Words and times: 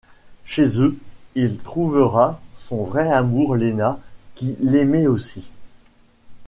Chez 0.45 0.81
eux, 0.81 0.97
il 1.35 1.59
trouvera 1.59 2.41
son 2.55 2.85
vrai 2.85 3.11
amour 3.11 3.55
Lena 3.55 3.99
qui 4.33 4.55
l'aimait 4.59 5.05
aussi. 5.05 5.47